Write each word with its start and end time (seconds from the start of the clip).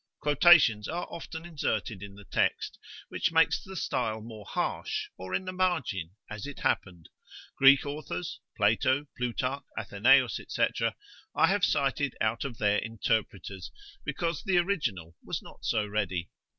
Quotations 0.19 0.87
are 0.87 1.05
often 1.11 1.45
inserted 1.45 2.01
in 2.01 2.15
the 2.15 2.23
text, 2.25 2.79
which 3.09 3.31
makes 3.31 3.63
the 3.63 3.75
style 3.75 4.19
more 4.19 4.47
harsh, 4.49 5.09
or 5.15 5.35
in 5.35 5.45
the 5.45 5.51
margin, 5.51 6.15
as 6.27 6.47
it 6.47 6.61
happened. 6.61 7.07
Greek 7.55 7.85
authors, 7.85 8.39
Plato, 8.57 9.05
Plutarch, 9.15 9.61
Athenaeus, 9.77 10.39
&c., 10.47 10.67
I 11.35 11.45
have 11.45 11.63
cited 11.63 12.15
out 12.19 12.43
of 12.43 12.57
their 12.57 12.79
interpreters, 12.79 13.69
because 14.03 14.41
the 14.41 14.57
original 14.57 15.15
was 15.23 15.39
not 15.43 15.63
so 15.63 15.85
ready. 15.85 16.31